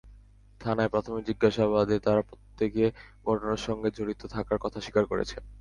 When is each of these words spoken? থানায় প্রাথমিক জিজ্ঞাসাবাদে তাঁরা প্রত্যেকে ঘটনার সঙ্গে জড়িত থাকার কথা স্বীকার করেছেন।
থানায় 0.61 0.91
প্রাথমিক 0.93 1.23
জিজ্ঞাসাবাদে 1.29 1.95
তাঁরা 1.99 2.21
প্রত্যেকে 2.21 2.83
ঘটনার 3.25 3.63
সঙ্গে 3.67 3.89
জড়িত 3.97 4.21
থাকার 4.33 4.57
কথা 4.57 4.79
স্বীকার 4.81 5.03
করেছেন। 5.05 5.41